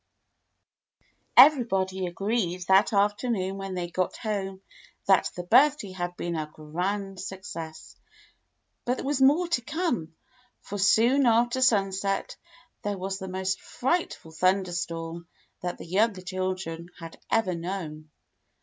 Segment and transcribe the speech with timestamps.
[1.37, 4.63] Everybody agreed that afternoon when they got home
[5.05, 7.95] that the birthday had been a grand success;
[8.83, 10.15] but there was more to come,
[10.59, 12.35] for soon after sunset
[12.81, 15.27] there was the most frightful thunderstorm
[15.61, 18.09] that the younger children had ever known.